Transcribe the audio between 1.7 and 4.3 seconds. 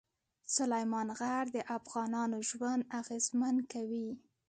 افغانانو ژوند اغېزمن کوي.